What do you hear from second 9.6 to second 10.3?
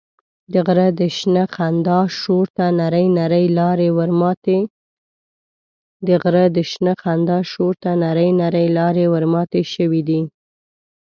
شوې دي.